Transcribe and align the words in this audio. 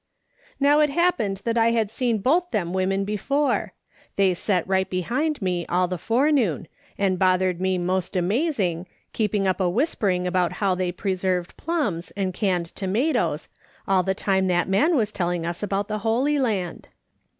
"Now 0.59 0.79
it 0.79 0.89
liappened 0.89 1.43
that 1.43 1.59
I 1.59 1.73
had 1.73 1.91
seen 1.91 2.17
both 2.25 2.49
them 2.49 2.73
women 2.73 3.05
before. 3.05 3.73
They 4.15 4.33
set 4.33 4.67
right 4.67 4.89
behind 4.89 5.39
me 5.43 5.63
all 5.67 5.87
the 5.87 5.99
forenoon, 5.99 6.67
and 6.97 7.19
bothered 7.19 7.61
me 7.61 7.77
most 7.77 8.15
amazing, 8.15 8.87
keeping 9.13 9.47
up 9.47 9.59
a 9.61 9.69
whispering 9.69 10.25
about 10.25 10.53
how 10.53 10.73
they 10.73 10.91
preserved 10.91 11.55
plums, 11.55 12.09
and 12.17 12.33
canned 12.33 12.75
tomatoes, 12.75 13.47
all 13.87 14.01
the 14.01 14.15
time 14.15 14.47
that 14.47 14.67
man 14.67 14.95
wai 14.95 15.05
telling 15.05 15.45
us 15.45 15.61
about 15.61 15.87
the 15.87 15.99
Holy 15.99 16.39
Land. 16.39 16.87